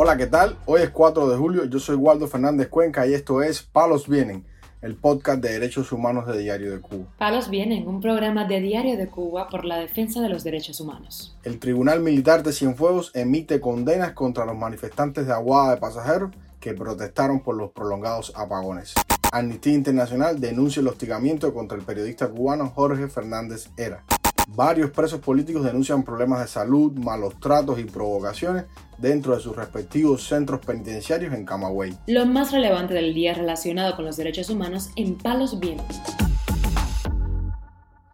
Hola, 0.00 0.16
¿qué 0.16 0.28
tal? 0.28 0.56
Hoy 0.64 0.82
es 0.82 0.90
4 0.90 1.28
de 1.28 1.36
julio, 1.36 1.64
yo 1.64 1.80
soy 1.80 1.96
Waldo 1.96 2.28
Fernández 2.28 2.68
Cuenca 2.68 3.04
y 3.04 3.14
esto 3.14 3.42
es 3.42 3.64
Palos 3.64 4.06
Vienen, 4.06 4.44
el 4.80 4.94
podcast 4.94 5.40
de 5.40 5.50
derechos 5.50 5.90
humanos 5.90 6.24
de 6.28 6.38
Diario 6.38 6.70
de 6.70 6.80
Cuba. 6.80 7.06
Palos 7.18 7.50
Vienen, 7.50 7.88
un 7.88 8.00
programa 8.00 8.44
de 8.44 8.60
Diario 8.60 8.96
de 8.96 9.08
Cuba 9.08 9.48
por 9.48 9.64
la 9.64 9.76
defensa 9.76 10.20
de 10.20 10.28
los 10.28 10.44
derechos 10.44 10.80
humanos. 10.80 11.36
El 11.42 11.58
Tribunal 11.58 11.98
Militar 11.98 12.44
de 12.44 12.52
Cienfuegos 12.52 13.10
emite 13.12 13.60
condenas 13.60 14.12
contra 14.12 14.44
los 14.44 14.56
manifestantes 14.56 15.26
de 15.26 15.32
Aguada 15.32 15.74
de 15.74 15.80
Pasajeros 15.80 16.30
que 16.60 16.74
protestaron 16.74 17.40
por 17.40 17.56
los 17.56 17.72
prolongados 17.72 18.32
apagones. 18.36 18.94
Amnistía 19.32 19.74
Internacional 19.74 20.40
denuncia 20.40 20.78
el 20.78 20.86
hostigamiento 20.86 21.52
contra 21.52 21.76
el 21.76 21.82
periodista 21.82 22.28
cubano 22.28 22.70
Jorge 22.70 23.08
Fernández 23.08 23.68
Era. 23.76 24.04
Varios 24.50 24.90
presos 24.92 25.20
políticos 25.20 25.62
denuncian 25.62 26.02
problemas 26.02 26.40
de 26.40 26.48
salud, 26.48 26.92
malos 26.92 27.38
tratos 27.38 27.78
y 27.78 27.84
provocaciones 27.84 28.64
dentro 28.96 29.36
de 29.36 29.42
sus 29.42 29.54
respectivos 29.54 30.26
centros 30.26 30.64
penitenciarios 30.64 31.34
en 31.34 31.44
Camagüey. 31.44 31.94
Lo 32.06 32.24
más 32.24 32.50
relevante 32.50 32.94
del 32.94 33.12
día 33.12 33.34
relacionado 33.34 33.94
con 33.94 34.06
los 34.06 34.16
derechos 34.16 34.48
humanos 34.48 34.88
en 34.96 35.18
Palos 35.18 35.60
Vientos. 35.60 36.00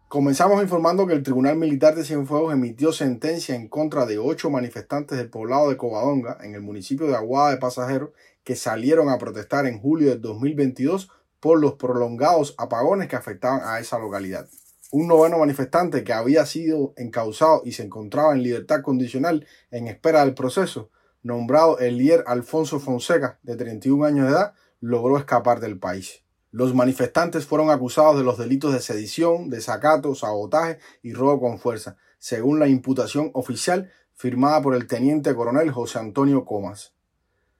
Comenzamos 0.08 0.60
informando 0.60 1.06
que 1.06 1.12
el 1.12 1.22
Tribunal 1.22 1.56
Militar 1.56 1.94
de 1.94 2.02
Cienfuegos 2.02 2.52
emitió 2.52 2.92
sentencia 2.92 3.54
en 3.54 3.68
contra 3.68 4.04
de 4.04 4.18
ocho 4.18 4.50
manifestantes 4.50 5.16
del 5.16 5.30
poblado 5.30 5.70
de 5.70 5.76
Covadonga, 5.76 6.38
en 6.42 6.56
el 6.56 6.62
municipio 6.62 7.06
de 7.06 7.14
Aguada 7.14 7.52
de 7.52 7.58
Pasajeros, 7.58 8.10
que 8.42 8.56
salieron 8.56 9.08
a 9.08 9.18
protestar 9.18 9.66
en 9.66 9.78
julio 9.78 10.10
de 10.10 10.16
2022 10.16 11.10
por 11.38 11.60
los 11.60 11.74
prolongados 11.74 12.56
apagones 12.58 13.06
que 13.06 13.14
afectaban 13.14 13.60
a 13.62 13.78
esa 13.78 14.00
localidad 14.00 14.48
un 14.94 15.08
noveno 15.08 15.40
manifestante 15.40 16.04
que 16.04 16.12
había 16.12 16.46
sido 16.46 16.94
encausado 16.96 17.62
y 17.64 17.72
se 17.72 17.82
encontraba 17.82 18.32
en 18.32 18.44
libertad 18.44 18.80
condicional 18.80 19.44
en 19.72 19.88
espera 19.88 20.24
del 20.24 20.34
proceso, 20.34 20.88
nombrado 21.24 21.80
Elier 21.80 22.22
Alfonso 22.28 22.78
Fonseca, 22.78 23.40
de 23.42 23.56
31 23.56 24.04
años 24.04 24.26
de 24.26 24.32
edad, 24.32 24.54
logró 24.78 25.18
escapar 25.18 25.58
del 25.58 25.80
país. 25.80 26.22
Los 26.52 26.76
manifestantes 26.76 27.44
fueron 27.44 27.70
acusados 27.70 28.16
de 28.16 28.22
los 28.22 28.38
delitos 28.38 28.72
de 28.72 28.80
sedición, 28.80 29.50
desacato, 29.50 30.14
sabotaje 30.14 30.78
y 31.02 31.12
robo 31.12 31.40
con 31.40 31.58
fuerza, 31.58 31.96
según 32.20 32.60
la 32.60 32.68
imputación 32.68 33.32
oficial 33.34 33.90
firmada 34.12 34.62
por 34.62 34.76
el 34.76 34.86
teniente 34.86 35.34
coronel 35.34 35.72
José 35.72 35.98
Antonio 35.98 36.44
Comas. 36.44 36.94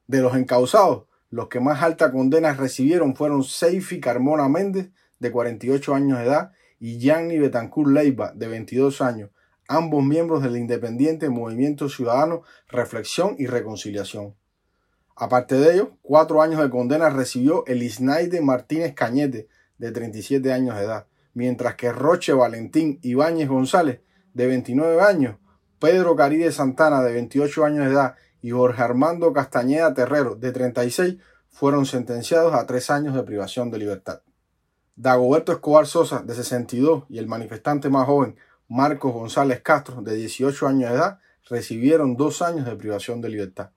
De 0.07 0.21
los 0.21 0.37
encausados, 0.37 1.07
los 1.31 1.49
que 1.49 1.59
más 1.59 1.83
alta 1.83 2.13
condena 2.13 2.55
recibieron 2.55 3.17
fueron 3.17 3.43
Seifi 3.43 3.99
Carmona 3.99 4.49
Méndez, 4.49 4.93
de 5.19 5.33
48 5.33 5.95
años 5.97 6.19
de 6.19 6.27
edad, 6.27 6.53
y 6.79 6.99
Gianni 6.99 7.39
Betancourt 7.39 7.91
Leiva, 7.91 8.33
de 8.35 8.49
22 8.49 9.01
años, 9.01 9.31
ambos 9.69 10.05
miembros 10.05 10.43
del 10.43 10.57
independiente 10.57 11.31
Movimiento 11.31 11.89
Ciudadano 11.89 12.43
Reflexión 12.69 13.37
y 13.39 13.47
Reconciliación. 13.47 14.35
Aparte 15.17 15.57
de 15.57 15.75
ello, 15.75 15.97
cuatro 16.03 16.43
años 16.43 16.61
de 16.61 16.71
condena 16.71 17.09
recibió 17.09 17.65
Elisnaide 17.67 18.41
Martínez 18.41 18.95
Cañete, 18.95 19.49
de 19.79 19.93
37 19.93 20.53
años 20.53 20.77
de 20.77 20.85
edad, 20.85 21.07
mientras 21.35 21.77
que 21.77 21.93
Roche 21.93 22.33
Valentín 22.33 22.99
Ibáñez 23.03 23.49
González, 23.49 24.01
de 24.33 24.47
29 24.47 25.01
años, 25.01 25.37
Pedro 25.79 26.17
Caride 26.17 26.51
Santana, 26.51 27.03
de 27.03 27.13
28 27.13 27.65
años 27.65 27.87
de 27.87 27.93
edad, 27.93 28.15
y 28.43 28.51
Jorge 28.51 28.83
Armando 28.83 29.33
Castañeda 29.33 29.95
Terrero, 29.95 30.35
de 30.35 30.53
36, 30.53 31.17
fueron 31.49 31.87
sentenciados 31.87 32.53
a 32.55 32.67
tres 32.67 32.91
años 32.91 33.15
de 33.15 33.23
privación 33.23 33.71
de 33.71 33.79
libertad. 33.79 34.21
Dagoberto 34.97 35.51
Escobar 35.51 35.87
Sosa, 35.87 36.21
de 36.21 36.35
62, 36.35 37.05
y 37.09 37.19
el 37.19 37.27
manifestante 37.27 37.91
más 37.91 38.07
joven, 38.07 38.37
Marcos 38.69 39.13
González 39.13 39.61
Castro, 39.61 40.03
de 40.03 40.15
18 40.15 40.69
años 40.69 40.91
de 40.91 40.97
edad, 40.97 41.19
recibieron 41.49 42.17
dos 42.17 42.43
años 42.43 42.65
de 42.65 42.77
privación 42.77 43.21
de 43.21 43.29
libertad. 43.29 43.71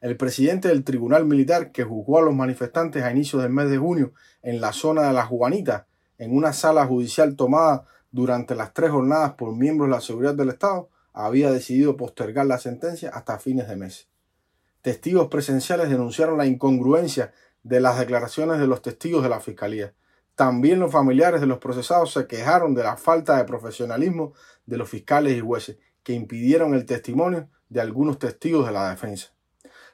El 0.00 0.16
presidente 0.16 0.68
del 0.68 0.84
Tribunal 0.84 1.24
Militar, 1.24 1.72
que 1.72 1.84
juzgó 1.84 2.18
a 2.18 2.22
los 2.22 2.34
manifestantes 2.34 3.02
a 3.02 3.10
inicios 3.10 3.42
del 3.42 3.52
mes 3.52 3.70
de 3.70 3.78
junio 3.78 4.12
en 4.42 4.60
la 4.60 4.72
zona 4.72 5.02
de 5.04 5.12
la 5.14 5.24
Juanita, 5.24 5.86
en 6.18 6.36
una 6.36 6.52
sala 6.52 6.86
judicial 6.86 7.36
tomada 7.36 7.86
durante 8.10 8.54
las 8.54 8.74
tres 8.74 8.90
jornadas 8.90 9.32
por 9.34 9.56
miembros 9.56 9.88
de 9.88 9.94
la 9.94 10.00
seguridad 10.00 10.34
del 10.34 10.50
Estado, 10.50 10.90
había 11.12 11.50
decidido 11.50 11.96
postergar 11.96 12.46
la 12.46 12.58
sentencia 12.58 13.10
hasta 13.10 13.38
fines 13.38 13.66
de 13.66 13.76
mes. 13.76 14.08
Testigos 14.82 15.28
presenciales 15.28 15.88
denunciaron 15.88 16.38
la 16.38 16.46
incongruencia 16.46 17.32
de 17.62 17.80
las 17.80 17.98
declaraciones 17.98 18.58
de 18.58 18.66
los 18.66 18.82
testigos 18.82 19.22
de 19.22 19.28
la 19.28 19.40
Fiscalía. 19.40 19.94
También 20.40 20.80
los 20.80 20.90
familiares 20.90 21.42
de 21.42 21.46
los 21.46 21.58
procesados 21.58 22.12
se 22.12 22.26
quejaron 22.26 22.74
de 22.74 22.82
la 22.82 22.96
falta 22.96 23.36
de 23.36 23.44
profesionalismo 23.44 24.32
de 24.64 24.78
los 24.78 24.88
fiscales 24.88 25.36
y 25.36 25.40
jueces 25.40 25.78
que 26.02 26.14
impidieron 26.14 26.72
el 26.72 26.86
testimonio 26.86 27.50
de 27.68 27.82
algunos 27.82 28.18
testigos 28.18 28.64
de 28.66 28.72
la 28.72 28.88
defensa. 28.88 29.34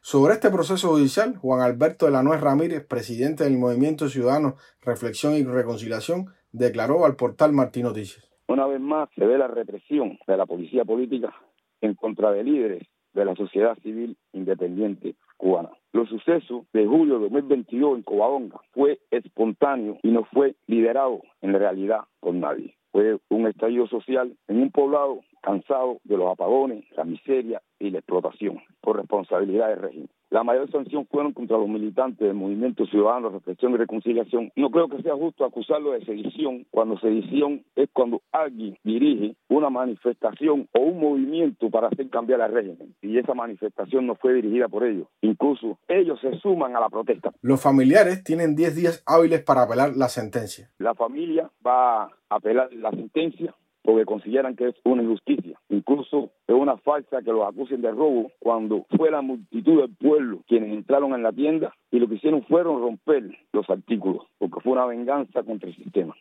Sobre 0.02 0.34
este 0.34 0.50
proceso 0.50 0.90
judicial, 0.90 1.36
Juan 1.38 1.62
Alberto 1.62 2.06
de 2.06 2.12
la 2.12 2.22
Nuez 2.22 2.40
Ramírez, 2.40 2.86
presidente 2.86 3.42
del 3.42 3.58
Movimiento 3.58 4.08
Ciudadano 4.08 4.54
Reflexión 4.82 5.34
y 5.34 5.42
Reconciliación, 5.42 6.26
declaró 6.52 7.04
al 7.06 7.16
portal 7.16 7.52
Martín 7.52 7.82
Noticias. 7.82 8.30
Una 8.46 8.68
vez 8.68 8.80
más 8.80 9.08
se 9.16 9.26
ve 9.26 9.38
la 9.38 9.48
represión 9.48 10.16
de 10.28 10.36
la 10.36 10.46
policía 10.46 10.84
política 10.84 11.34
en 11.80 11.96
contra 11.96 12.30
de 12.30 12.44
líderes 12.44 12.86
de 13.14 13.24
la 13.24 13.34
sociedad 13.34 13.76
civil 13.82 14.16
independiente 14.32 15.16
cubana. 15.36 15.70
Los 15.96 16.10
sucesos 16.10 16.66
de 16.74 16.84
julio 16.84 17.14
de 17.14 17.30
2022 17.30 17.96
en 17.96 18.02
Covadonga 18.02 18.60
fue 18.72 19.00
espontáneo 19.10 19.96
y 20.02 20.10
no 20.10 20.24
fue 20.24 20.54
liderado 20.66 21.22
en 21.40 21.54
realidad 21.54 22.00
por 22.20 22.34
nadie. 22.34 22.76
Fue 22.92 23.18
un 23.30 23.46
estallido 23.46 23.86
social 23.86 24.36
en 24.46 24.60
un 24.60 24.70
poblado 24.70 25.20
cansado 25.40 25.96
de 26.04 26.18
los 26.18 26.30
apagones, 26.30 26.84
la 26.98 27.04
miseria 27.04 27.62
y 27.78 27.88
la 27.88 28.00
explotación 28.00 28.60
por 28.82 28.96
responsabilidad 28.96 29.70
del 29.70 29.78
régimen. 29.78 30.10
La 30.31 30.42
mayor 30.42 30.70
sanción 30.70 31.06
fueron 31.06 31.32
contra 31.32 31.56
los 31.56 31.69
militantes 31.69 32.26
del 32.26 32.34
Movimiento 32.34 32.84
Ciudadano, 32.87 33.31
Reflexión 33.31 33.72
y 33.72 33.76
Reconciliación. 33.76 34.50
No 34.56 34.70
creo 34.70 34.88
que 34.88 35.00
sea 35.03 35.14
justo 35.14 35.44
acusarlo 35.44 35.92
de 35.92 36.04
sedición 36.04 36.66
cuando 36.70 36.98
sedición 36.98 37.64
es 37.76 37.88
cuando 37.92 38.22
alguien 38.32 38.76
dirige 38.82 39.37
una 39.48 39.70
manifestación 39.70 40.69
o 40.72 40.81
un 40.81 41.00
movimiento 41.00 41.70
para 41.70 41.88
hacer 41.88 42.10
cambiar 42.10 42.41
al 42.41 42.53
régimen. 42.53 42.94
Y 43.03 43.19
esa 43.19 43.34
manifestación 43.34 44.06
no 44.06 44.16
fue 44.16 44.34
dirigida 44.34 44.69
por 44.69 44.84
ellos. 44.84 45.06
Incluso 45.20 45.78
ellos 45.87 46.20
se 46.20 46.37
suman 46.41 46.75
a 46.75 46.81
la 46.81 46.88
protesta. 46.88 47.32
Los 47.43 47.62
familiares 47.62 48.25
tienen 48.25 48.56
10 48.56 48.75
días 48.75 49.03
hábiles 49.06 49.43
para 49.44 49.62
apelar 49.62 49.97
la 49.97 50.08
sentencia. 50.08 50.70
La 50.78 50.94
familia 50.94 51.50
va 51.64 52.04
a 52.04 52.10
apelar 52.31 52.72
la 52.72 52.91
sentencia 52.91 53.54
porque 53.86 54.04
consideran 54.04 54.56
que 54.56 54.69
es 54.69 54.74
una 54.84 55.04
injusticia. 55.04 55.58
Incluso 55.69 56.30
es 56.48 56.54
una 56.54 56.76
falsa 56.78 57.22
que 57.22 57.30
los 57.30 57.47
acusen 57.47 57.80
de 57.80 57.92
robo 57.92 58.32
cuando 58.41 58.84
fue 58.97 59.12
la 59.12 59.22
multitud 59.22 59.80
del 59.80 59.94
pueblo 59.94 60.42
quienes 60.48 60.72
entraron 60.72 61.14
en 61.14 61.22
la 61.22 61.32
tienda 61.32 61.72
y 61.92 62.00
lo 62.00 62.08
que 62.08 62.16
hicieron 62.16 62.44
fueron 62.46 62.80
romper 62.80 63.30
los 63.52 63.70
artículos, 63.70 64.26
porque 64.38 64.60
fue 64.60 64.72
una 64.72 64.86
venganza 64.86 65.44
contra 65.44 65.69
el 65.69 65.76
sistema. 65.76 66.16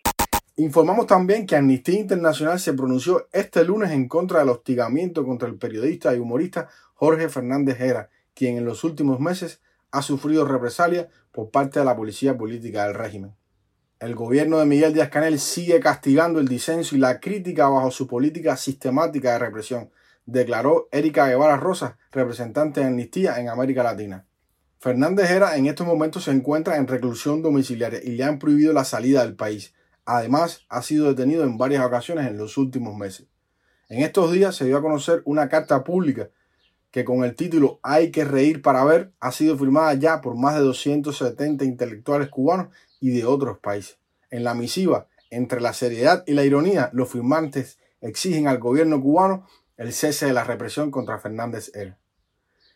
Informamos 0.58 1.08
también 1.08 1.48
que 1.48 1.56
Amnistía 1.56 2.00
Internacional 2.00 2.60
se 2.60 2.76
pronunció 2.76 3.26
este 3.34 3.66
lunes 3.66 3.90
en 3.90 4.08
contra 4.08 4.40
del 4.40 4.50
hostigamiento 4.50 5.26
contra 5.26 5.50
el 5.50 5.58
periodista 5.58 6.16
y 6.16 6.20
humorista 6.20 6.70
Jorge 6.94 7.30
Fernández 7.30 7.82
Hera, 7.82 8.10
quien 8.36 8.58
en 8.58 8.66
los 8.66 8.84
últimos 8.84 9.20
meses 9.20 9.60
ha 9.92 10.04
sufrido 10.04 10.46
represalias 10.46 11.08
por 11.32 11.50
parte 11.50 11.80
de 11.80 11.86
la 11.86 11.96
policía 11.96 12.38
política 12.38 12.86
del 12.86 12.94
régimen. 12.94 13.32
El 14.06 14.14
gobierno 14.14 14.60
de 14.60 14.68
Miguel 14.68 14.94
Díaz 14.94 15.10
Canel 15.10 15.40
sigue 15.40 15.80
castigando 15.80 16.40
el 16.40 16.48
disenso 16.48 16.96
y 16.96 17.00
la 17.00 17.20
crítica 17.20 17.68
bajo 17.70 17.90
su 17.90 18.06
política 18.06 18.56
sistemática 18.56 19.34
de 19.34 19.40
represión, 19.40 19.90
declaró 20.28 20.88
Erika 20.92 21.28
Guevara 21.28 21.58
Rosas, 21.58 21.96
representante 22.12 22.82
de 22.82 22.86
Amnistía 22.86 23.40
en 23.40 23.50
América 23.50 23.82
Latina. 23.82 24.28
Fernández 24.78 25.32
Hera 25.32 25.58
en 25.58 25.66
estos 25.66 25.88
momentos 25.88 26.26
se 26.26 26.30
encuentra 26.30 26.78
en 26.78 26.86
reclusión 26.86 27.42
domiciliaria 27.42 28.00
y 28.04 28.12
le 28.12 28.24
han 28.24 28.38
prohibido 28.38 28.74
la 28.74 28.84
salida 28.84 29.24
del 29.24 29.36
país. 29.36 29.74
Además, 30.06 30.68
ha 30.70 30.84
sido 30.84 31.08
detenido 31.08 31.44
en 31.44 31.58
varias 31.58 31.84
ocasiones 31.84 32.28
en 32.28 32.38
los 32.38 32.60
últimos 32.60 32.96
meses. 32.96 33.26
En 33.90 34.04
estos 34.04 34.32
días 34.32 34.56
se 34.56 34.66
dio 34.66 34.78
a 34.78 34.84
conocer 34.84 35.24
una 35.26 35.50
carta 35.50 35.84
pública 35.84 36.30
que 36.96 37.04
con 37.04 37.26
el 37.26 37.36
título 37.36 37.82
Hay 37.84 38.10
que 38.10 38.24
reír 38.24 38.62
para 38.62 38.86
ver 38.86 39.12
ha 39.20 39.34
sido 39.34 39.58
firmada 39.58 39.94
ya 39.96 40.22
por 40.22 40.38
más 40.38 40.56
de 40.56 40.62
270 40.62 41.66
intelectuales 41.66 42.30
cubanos 42.30 42.70
y 43.02 43.10
de 43.10 43.26
otros 43.26 43.60
países. 43.60 43.98
En 44.30 44.46
la 44.46 44.54
misiva, 44.54 45.10
entre 45.30 45.60
la 45.60 45.74
seriedad 45.74 46.24
y 46.26 46.32
la 46.32 46.46
ironía, 46.46 46.90
los 46.94 47.10
firmantes 47.10 47.80
exigen 48.00 48.48
al 48.48 48.60
gobierno 48.60 49.02
cubano 49.02 49.46
el 49.76 49.92
cese 49.92 50.28
de 50.28 50.32
la 50.32 50.46
represión 50.46 50.90
contra 50.90 51.20
Fernández 51.20 51.70
L. 51.76 51.98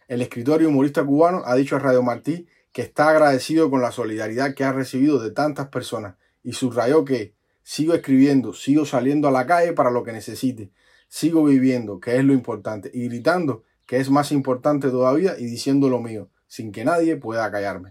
El 0.10 0.22
escritor 0.22 0.62
y 0.62 0.66
humorista 0.66 1.06
cubano 1.06 1.44
ha 1.46 1.56
dicho 1.56 1.78
a 1.78 1.80
Radio 1.80 2.04
Martí 2.04 2.46
que 2.74 2.82
está 2.82 3.08
agradecido 3.12 3.70
con 3.70 3.82
la 3.82 3.94
solidaridad 3.94 4.54
que 4.54 4.66
ha 4.66 4.74
recibido 4.74 5.24
de 5.24 5.32
tantas 5.32 5.70
personas 5.70 6.16
y 6.44 6.52
subrayó 6.52 7.06
que 7.06 7.36
sigo 7.64 7.94
escribiendo, 7.94 8.54
sigo 8.54 8.86
saliendo 8.86 9.30
a 9.30 9.32
la 9.32 9.48
calle 9.48 9.72
para 9.72 9.92
lo 9.92 10.04
que 10.04 10.12
necesite, 10.12 10.74
sigo 11.08 11.46
viviendo, 11.46 12.02
que 12.02 12.18
es 12.18 12.26
lo 12.26 12.34
importante, 12.34 12.92
y 12.94 13.08
gritando, 13.08 13.64
que 13.90 13.98
es 13.98 14.12
más 14.12 14.32
importante 14.32 14.92
todavía, 14.92 15.34
y 15.40 15.46
diciendo 15.46 15.90
lo 15.90 16.00
mío, 16.00 16.30
sin 16.46 16.72
que 16.72 16.86
nadie 16.86 17.16
pueda 17.16 17.50
callarme. 17.50 17.90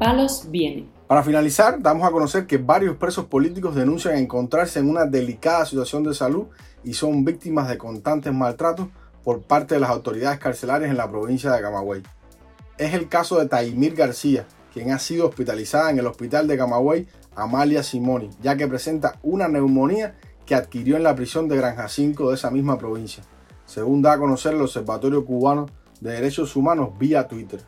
palos 0.00 0.46
viene. 0.50 0.88
Para 1.06 1.22
finalizar, 1.22 1.80
damos 1.80 2.06
a 2.08 2.10
conocer 2.10 2.46
que 2.46 2.58
varios 2.58 2.96
presos 2.96 3.26
políticos 3.26 3.76
denuncian 3.76 4.16
encontrarse 4.16 4.80
en 4.80 4.90
una 4.90 5.04
delicada 5.04 5.64
situación 5.64 6.02
de 6.02 6.12
salud 6.12 6.48
y 6.82 6.94
son 6.94 7.24
víctimas 7.24 7.68
de 7.68 7.78
constantes 7.78 8.32
maltratos 8.32 8.88
por 9.22 9.42
parte 9.42 9.74
de 9.74 9.80
las 9.80 9.90
autoridades 9.90 10.40
carcelarias 10.40 10.90
en 10.90 10.96
la 10.96 11.08
provincia 11.08 11.52
de 11.52 11.62
Camagüey. 11.62 12.02
Es 12.78 12.94
el 12.94 13.08
caso 13.08 13.38
de 13.38 13.46
Taimir 13.46 13.94
García, 13.94 14.44
quien 14.72 14.90
ha 14.90 14.98
sido 14.98 15.28
hospitalizada 15.28 15.90
en 15.90 16.00
el 16.00 16.06
hospital 16.08 16.48
de 16.48 16.58
Camagüey 16.58 17.06
Amalia 17.36 17.84
Simoni, 17.84 18.30
ya 18.42 18.56
que 18.56 18.66
presenta 18.66 19.20
una 19.22 19.46
neumonía 19.46 20.16
que 20.48 20.54
adquirió 20.54 20.96
en 20.96 21.02
la 21.02 21.14
prisión 21.14 21.46
de 21.46 21.58
Granja 21.58 21.88
5 21.88 22.30
de 22.30 22.34
esa 22.34 22.50
misma 22.50 22.78
provincia, 22.78 23.22
según 23.66 24.00
da 24.00 24.14
a 24.14 24.18
conocer 24.18 24.54
el 24.54 24.62
Observatorio 24.62 25.22
Cubano 25.26 25.66
de 26.00 26.12
Derechos 26.12 26.56
Humanos 26.56 26.98
vía 26.98 27.28
Twitter. 27.28 27.60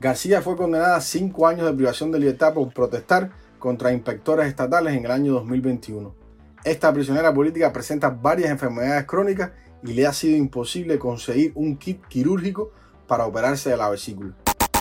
García 0.00 0.42
fue 0.42 0.56
condenada 0.56 0.96
a 0.96 1.00
cinco 1.00 1.46
años 1.46 1.66
de 1.66 1.72
privación 1.72 2.10
de 2.10 2.18
libertad 2.18 2.52
por 2.52 2.74
protestar 2.74 3.30
contra 3.60 3.92
inspectores 3.92 4.48
estatales 4.48 4.96
en 4.96 5.04
el 5.04 5.10
año 5.12 5.34
2021. 5.34 6.12
Esta 6.64 6.92
prisionera 6.92 7.32
política 7.32 7.72
presenta 7.72 8.10
varias 8.10 8.50
enfermedades 8.50 9.04
crónicas 9.04 9.52
y 9.84 9.92
le 9.92 10.04
ha 10.04 10.12
sido 10.12 10.36
imposible 10.36 10.98
conseguir 10.98 11.52
un 11.54 11.76
kit 11.76 12.04
quirúrgico 12.08 12.72
para 13.06 13.24
operarse 13.24 13.70
de 13.70 13.76
la 13.76 13.88
vesícula. 13.88 14.34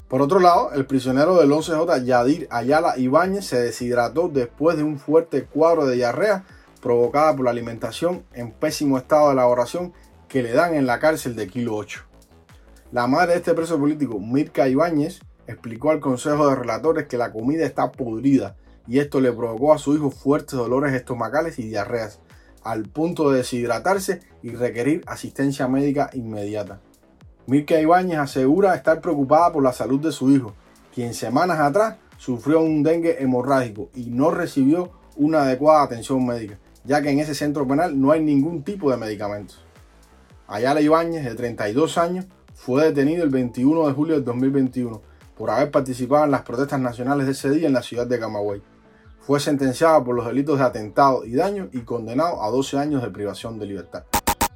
Por 0.08 0.24
otro 0.24 0.40
lado, 0.40 0.72
el 0.74 0.88
prisionero 0.88 1.38
del 1.38 1.52
11J 1.52 2.04
Yadir 2.06 2.48
Ayala 2.50 2.98
Ibáñez 2.98 3.46
se 3.46 3.62
deshidrató 3.62 4.30
después 4.30 4.78
de 4.78 4.84
un 4.84 4.98
fuerte 4.98 5.44
cuadro 5.44 5.86
de 5.86 5.96
diarrea 5.96 6.46
provocada 6.82 7.36
por 7.36 7.46
la 7.46 7.52
alimentación 7.52 8.24
en 8.34 8.52
pésimo 8.52 8.98
estado 8.98 9.28
de 9.28 9.34
elaboración 9.34 9.94
que 10.28 10.44
le 10.44 10.54
dan 10.54 10.76
en 10.76 10.86
la 10.86 11.00
cárcel 11.00 11.36
de 11.36 11.48
Kilo 11.48 11.76
8. 11.76 12.02
La 12.92 13.08
madre 13.08 13.34
de 13.34 13.38
este 13.38 13.54
preso 13.54 13.80
político, 13.80 14.20
Mirka 14.20 14.68
Ibáñez, 14.68 15.22
explicó 15.48 15.92
al 15.92 16.00
Consejo 16.00 16.48
de 16.48 16.56
Relatores 16.56 17.08
que 17.08 17.18
la 17.18 17.32
comida 17.32 17.66
está 17.66 17.92
podrida 17.92 18.56
y 18.88 19.00
esto 19.00 19.22
le 19.22 19.32
provocó 19.32 19.74
a 19.74 19.78
su 19.78 19.96
hijo 19.96 20.10
fuertes 20.10 20.58
dolores 20.58 20.94
estomacales 20.94 21.60
y 21.60 21.68
diarreas, 21.68 22.20
al 22.64 22.84
punto 22.84 23.30
de 23.30 23.38
deshidratarse 23.38 24.22
y 24.42 24.50
requerir 24.50 25.04
asistencia 25.06 25.68
médica 25.68 26.10
inmediata. 26.14 26.82
Mirka 27.46 27.80
Ibáñez 27.80 28.18
asegura 28.18 28.76
estar 28.76 29.02
preocupada 29.02 29.52
por 29.52 29.64
la 29.64 29.74
salud 29.74 30.00
de 30.00 30.12
su 30.12 30.32
hijo, 30.32 30.54
quien 30.94 31.14
semanas 31.14 31.60
atrás 31.60 31.98
sufrió 32.18 32.62
un 32.62 32.84
dengue 32.84 33.22
hemorrágico 33.22 33.90
y 33.96 34.10
no 34.12 34.32
recibió 34.32 34.92
una 35.16 35.44
adecuada 35.44 35.84
atención 35.84 36.26
médica, 36.26 36.58
ya 36.84 37.02
que 37.02 37.10
en 37.10 37.20
ese 37.20 37.36
centro 37.36 37.68
penal 37.68 38.00
no 38.00 38.12
hay 38.12 38.22
ningún 38.22 38.64
tipo 38.64 38.92
de 38.92 38.98
medicamentos. 38.98 39.64
Ayala 40.48 40.82
Ibáñez, 40.82 41.24
de 41.26 41.36
32 41.36 41.98
años, 41.98 42.26
fue 42.56 42.84
detenido 42.84 43.24
el 43.24 43.30
21 43.30 43.88
de 43.88 43.94
julio 43.94 44.16
del 44.16 44.26
2021 44.26 45.02
por 45.38 45.50
haber 45.50 45.72
participado 45.72 46.26
en 46.26 46.32
las 46.32 46.42
protestas 46.42 46.80
nacionales 46.80 47.26
de 47.26 47.32
ese 47.32 47.50
día 47.50 47.68
en 47.68 47.74
la 47.74 47.82
ciudad 47.82 48.08
de 48.08 48.20
Camagüey. 48.20 48.62
Fue 49.22 49.40
sentenciado 49.40 50.04
por 50.04 50.16
los 50.16 50.26
delitos 50.26 50.60
de 50.60 50.66
atentado 50.66 51.24
y 51.24 51.36
daño 51.36 51.70
y 51.72 51.82
condenado 51.82 52.44
a 52.44 52.50
12 52.50 52.78
años 52.78 53.02
de 53.02 53.12
privación 53.12 53.60
de 53.60 53.68
libertad. 53.68 54.04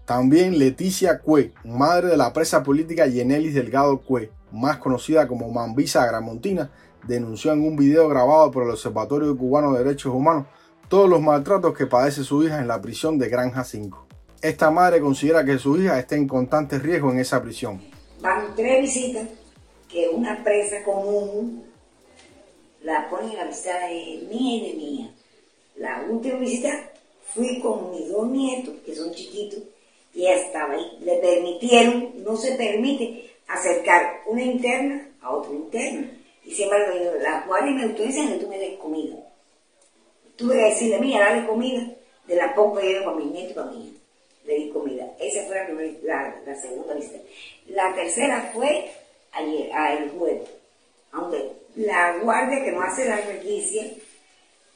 También 0.06 0.60
Leticia 0.60 1.20
Cue, 1.20 1.54
madre 1.64 2.10
de 2.10 2.18
la 2.18 2.34
presa 2.34 2.64
política 2.64 3.08
Yenelis 3.08 3.54
Delgado 3.54 4.02
Cue, 4.02 4.32
más 4.52 4.78
conocida 4.78 5.28
como 5.28 5.50
Mambisa 5.50 6.06
Gramontina, 6.06 6.72
denunció 7.08 7.54
en 7.54 7.62
un 7.62 7.78
video 7.78 8.10
grabado 8.10 8.52
por 8.52 8.64
el 8.64 8.72
Observatorio 8.72 9.38
Cubano 9.38 9.72
de 9.72 9.84
Derechos 9.84 10.14
Humanos 10.14 10.48
todos 10.90 11.10
los 11.10 11.22
maltratos 11.22 11.78
que 11.78 11.88
padece 11.88 12.24
su 12.24 12.44
hija 12.44 12.60
en 12.60 12.68
la 12.68 12.82
prisión 12.82 13.18
de 13.18 13.30
Granja 13.30 13.64
5. 13.64 14.08
Esta 14.42 14.72
madre 14.72 15.00
considera 15.00 15.44
que 15.44 15.58
su 15.58 15.78
hija 15.78 15.98
está 16.00 16.16
en 16.16 16.28
constante 16.28 16.80
riesgo 16.80 17.12
en 17.12 17.20
esa 17.20 17.42
prisión 17.42 17.94
van 18.24 18.56
tres 18.56 18.82
visitas 18.82 19.28
que 19.92 20.08
una 20.08 20.42
presa 20.44 20.82
común 20.84 21.66
la 22.82 23.10
ponen 23.10 23.32
en 23.32 23.38
la 23.38 23.44
visita 23.46 23.88
de 23.88 24.26
mía 24.30 24.56
y 24.56 24.72
de 24.72 24.74
mía. 24.78 25.14
La 25.76 26.06
última 26.10 26.40
visita 26.40 26.70
fui 27.34 27.60
con 27.60 27.92
mis 27.92 28.10
dos 28.10 28.28
nietos, 28.30 28.76
que 28.86 28.96
son 28.96 29.12
chiquitos, 29.12 29.60
y 30.14 30.26
estaba 30.26 30.74
ahí. 30.74 31.00
Le 31.02 31.18
permitieron, 31.18 32.14
no 32.24 32.38
se 32.38 32.56
permite 32.56 33.30
acercar 33.48 34.22
una 34.26 34.42
interna 34.42 35.10
a 35.22 35.36
otra 35.36 35.54
interna. 35.54 36.10
Y 36.46 36.52
siempre 36.52 36.80
la 37.22 37.46
guardia 37.46 37.74
me 37.74 37.84
autorizan 37.84 38.30
que 38.30 38.40
tú 38.40 38.48
me 38.48 38.58
des 38.58 38.80
comida. 38.80 39.16
Tuve 40.44 40.56
que 40.56 40.70
decirle, 40.72 41.00
mía, 41.00 41.22
dale 41.22 41.48
comida, 41.48 41.88
de 42.28 42.36
la 42.36 42.54
poca 42.54 42.82
que 42.82 42.88
llevo 42.88 43.14
con 43.14 43.18
mis 43.18 43.32
nietos 43.32 43.52
y 43.52 43.56
con 43.56 43.70
mi 43.70 43.98
le 44.44 44.56
di 44.56 44.70
comida. 44.72 45.06
Esa 45.18 45.46
fue 45.46 45.56
la, 46.04 46.36
la, 46.46 46.56
segunda 46.56 46.96
visita. 46.96 47.20
La 47.68 47.96
tercera 47.96 48.52
fue 48.54 48.92
ayer, 49.32 49.72
el 50.00 50.10
jueves, 50.10 50.50
aunque 51.14 51.50
la 51.78 52.18
guardia 52.18 52.62
que 52.62 52.74
no 52.74 52.82
hace 52.82 53.08
la 53.08 53.22
requisición 53.22 53.88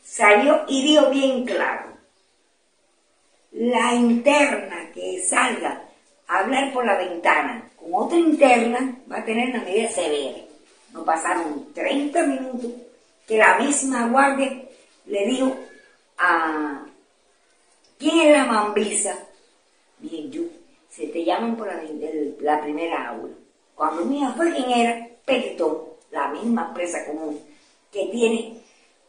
salió 0.06 0.64
y 0.69 0.84
dio 0.84 1.10
bien 1.10 1.44
claro. 1.44 1.98
La 3.52 3.94
interna 3.94 4.90
que 4.94 5.22
salga 5.22 5.81
a 6.30 6.40
hablar 6.40 6.72
por 6.72 6.86
la 6.86 6.98
ventana 6.98 7.69
con 7.75 7.94
otra 7.94 8.18
interna 8.18 9.00
va 9.12 9.18
a 9.18 9.25
tener 9.25 9.50
una 9.50 9.66
medida 9.66 9.90
severa. 9.90 10.38
No 10.94 11.04
pasaron 11.04 11.74
30 11.74 12.24
minutos 12.24 12.72
que 13.28 13.38
la 13.38 13.58
misma 13.58 14.08
guardia 14.08 14.67
le 15.07 15.25
dijo 15.25 15.56
a 16.18 16.86
quién 17.98 18.19
es 18.19 18.38
la 18.38 18.45
mambisa 18.45 19.27
bien 20.00 20.31
yo, 20.31 20.44
se 20.89 21.07
te 21.07 21.24
llaman 21.24 21.56
por 21.56 21.68
la, 21.68 22.62
primera 22.62 23.09
aula. 23.09 23.33
Cuando 23.75 24.06
mía 24.06 24.33
fue 24.36 24.54
quien 24.54 24.69
era, 24.69 25.07
Pelitón, 25.25 25.77
la 26.12 26.30
misma 26.30 26.68
empresa 26.69 27.06
común, 27.06 27.39
que 27.92 28.07
tiene 28.07 28.62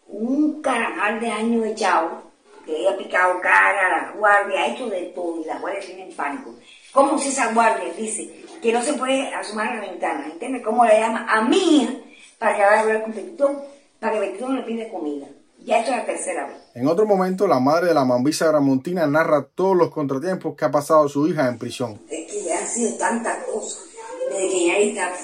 un 0.08 0.60
caranal 0.60 1.20
de 1.20 1.30
años 1.30 1.66
echado, 1.66 2.22
que 2.66 2.88
ha 2.88 2.96
picado 2.96 3.40
cara, 3.40 3.88
la 3.88 4.12
guardia, 4.12 4.60
ha 4.60 4.66
hecho 4.68 4.88
de 4.88 5.02
todo, 5.14 5.40
y 5.40 5.44
la 5.44 5.58
guardia 5.58 5.80
tiene 5.80 6.12
pánico. 6.14 6.54
¿Cómo 6.92 7.18
si 7.18 7.28
esa 7.28 7.52
guardia 7.52 7.92
dice 7.94 8.28
que 8.60 8.72
no 8.72 8.82
se 8.82 8.94
puede 8.94 9.32
asomar 9.34 9.68
a 9.68 9.74
la 9.76 9.80
ventana? 9.80 10.26
¿Entiendes 10.26 10.62
cómo 10.62 10.84
le 10.84 10.98
llama 10.98 11.26
a 11.28 11.42
mí 11.42 12.04
para 12.38 12.56
que 12.56 12.62
vaya 12.62 12.76
a 12.76 12.80
hablar 12.80 13.02
con 13.02 13.12
Pelitón, 13.12 13.58
para 14.00 14.14
que 14.14 14.26
Pelitón 14.26 14.56
le 14.56 14.62
pide 14.62 14.88
comida? 14.90 15.26
Ya 15.64 15.80
esto 15.80 15.90
es 15.90 15.96
la 15.98 16.06
tercera 16.06 16.46
vez. 16.46 16.56
En 16.74 16.86
otro 16.86 17.06
momento, 17.06 17.46
la 17.46 17.60
madre 17.60 17.88
de 17.88 17.94
la 17.94 18.04
mambisa 18.04 18.46
gramontina 18.46 19.06
narra 19.06 19.48
todos 19.54 19.76
los 19.76 19.90
contratiempos 19.90 20.56
que 20.56 20.64
ha 20.64 20.70
pasado 20.70 21.08
su 21.08 21.26
hija 21.26 21.48
en 21.48 21.58
prisión. 21.58 22.00
Es 22.08 22.30
que 22.30 22.44
ya 22.44 22.58
han 22.58 22.68
sido 22.68 22.94
tantas 22.94 23.44
cosas, 23.44 23.80
desde 24.30 24.48
que 24.48 24.56
ella 24.56 24.78
está 24.78 25.16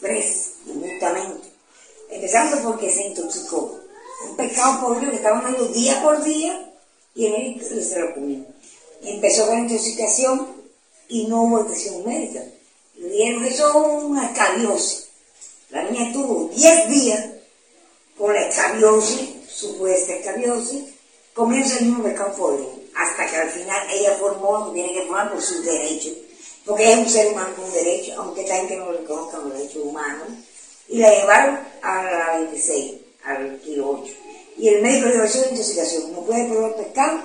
presa, 0.00 0.50
injustamente. 0.66 1.48
Empezando 2.10 2.62
porque 2.62 2.90
se 2.90 3.08
intoxicó. 3.08 3.78
Un 4.28 4.36
pescado 4.36 4.80
podrido 4.80 5.10
que 5.10 5.16
estaba 5.18 5.40
dando 5.40 5.66
día 5.68 6.02
por 6.02 6.22
día 6.24 6.70
y 7.14 7.26
en 7.26 7.34
él 7.34 7.62
se 7.62 8.00
lo 8.00 8.14
comió. 8.14 8.44
Empezó 9.02 9.46
con 9.46 9.60
intoxicación 9.60 10.48
y 11.08 11.26
no 11.28 11.42
hubo 11.42 11.58
atención 11.58 12.04
médica. 12.04 12.42
Le 12.96 13.08
dieron 13.10 13.44
eso 13.44 13.78
una 13.78 14.26
escabiosis. 14.26 15.08
La 15.70 15.84
niña 15.84 16.12
tuvo 16.12 16.48
10 16.48 16.88
días 16.88 17.26
con 18.16 18.34
la 18.34 18.48
escabiosis 18.48 19.37
supuesta 19.58 20.14
escabiosis, 20.14 20.84
comienza 21.34 21.78
el 21.78 21.86
mismo 21.86 22.04
pescado 22.04 22.36
podrido, 22.36 22.74
hasta 22.94 23.26
que 23.26 23.36
al 23.36 23.50
final 23.50 23.88
ella 23.90 24.16
formó 24.20 24.58
lo 24.58 24.66
que 24.66 24.74
tiene 24.74 24.92
que 24.92 25.06
formar 25.06 25.32
por 25.32 25.42
sus 25.42 25.64
derechos, 25.64 26.12
porque 26.64 26.92
es 26.92 26.98
un 26.98 27.08
ser 27.08 27.32
humano 27.32 27.56
con 27.56 27.72
derechos, 27.72 28.16
aunque 28.18 28.44
también 28.44 28.68
que 28.68 28.76
no 28.76 28.92
reconozcan 28.92 29.48
los 29.48 29.58
derechos 29.58 29.82
humanos, 29.82 30.28
y 30.88 30.98
la 30.98 31.10
llevaron 31.10 31.58
a 31.82 32.02
la 32.04 32.38
26, 32.38 32.94
al 33.24 33.60
kilo 33.60 34.00
8. 34.02 34.14
Y 34.58 34.68
el 34.68 34.82
médico 34.82 35.08
le 35.08 35.14
dio 35.14 35.22
de 35.22 35.50
intoxicación, 35.50 36.12
no 36.12 36.24
puede 36.24 36.48
probar 36.48 36.76
pescado 36.76 37.20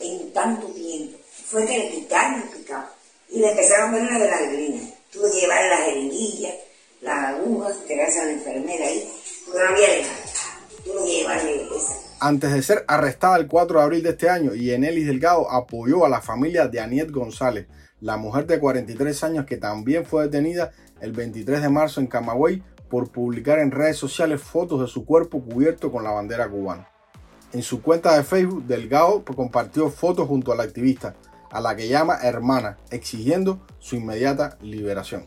en 0.00 0.32
tanto 0.32 0.66
tiempo. 0.68 1.18
Fue 1.46 1.66
que 1.66 1.78
le 1.78 1.90
quitaron 1.90 2.42
el 2.42 2.48
pescado 2.48 2.88
y 3.30 3.38
le 3.38 3.50
empezaron 3.50 3.90
a 3.90 3.92
ver 3.92 4.02
una 4.02 4.18
de 4.18 4.30
las 4.30 4.42
grinas. 4.52 4.88
Tuve 5.10 5.30
que 5.30 5.40
llevarle 5.40 5.68
las 5.68 5.80
jeringuillas, 5.80 6.54
las 7.00 7.34
agujas, 7.34 7.76
entregarse 7.76 8.20
a 8.20 8.24
la 8.24 8.32
enfermera 8.32 8.86
ahí, 8.86 9.12
porque 9.44 9.60
no 9.60 9.68
había 9.68 9.88
de 9.88 10.02
antes 12.22 12.52
de 12.52 12.62
ser 12.62 12.84
arrestada 12.86 13.36
el 13.36 13.48
4 13.48 13.78
de 13.78 13.84
abril 13.84 14.02
de 14.04 14.10
este 14.10 14.30
año, 14.30 14.54
Yenelis 14.54 15.08
Delgado 15.08 15.50
apoyó 15.50 16.06
a 16.06 16.08
la 16.08 16.20
familia 16.20 16.68
de 16.68 16.78
Aniet 16.78 17.10
González, 17.10 17.66
la 18.00 18.16
mujer 18.16 18.46
de 18.46 18.60
43 18.60 19.24
años 19.24 19.44
que 19.44 19.56
también 19.56 20.06
fue 20.06 20.22
detenida 20.22 20.70
el 21.00 21.10
23 21.10 21.60
de 21.60 21.68
marzo 21.68 22.00
en 22.00 22.06
Camagüey 22.06 22.62
por 22.88 23.10
publicar 23.10 23.58
en 23.58 23.72
redes 23.72 23.96
sociales 23.96 24.40
fotos 24.40 24.80
de 24.80 24.86
su 24.86 25.04
cuerpo 25.04 25.42
cubierto 25.42 25.90
con 25.90 26.04
la 26.04 26.12
bandera 26.12 26.48
cubana. 26.48 26.88
En 27.52 27.62
su 27.62 27.82
cuenta 27.82 28.16
de 28.16 28.22
Facebook, 28.22 28.66
Delgado 28.66 29.24
compartió 29.24 29.90
fotos 29.90 30.28
junto 30.28 30.52
a 30.52 30.56
la 30.56 30.62
activista, 30.62 31.16
a 31.50 31.60
la 31.60 31.74
que 31.74 31.88
llama 31.88 32.18
hermana, 32.22 32.78
exigiendo 32.90 33.66
su 33.80 33.96
inmediata 33.96 34.58
liberación. 34.62 35.26